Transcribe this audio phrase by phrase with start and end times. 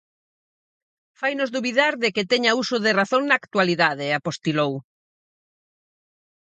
[1.19, 4.73] "Fainos dubidar de que teña uso de razón na actualidade", apostilou.